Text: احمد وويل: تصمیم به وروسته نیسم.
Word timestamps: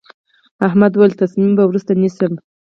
احمد 0.67 0.91
وويل: 0.95 1.13
تصمیم 1.21 1.51
به 1.57 1.63
وروسته 1.65 1.91
نیسم. 2.01 2.31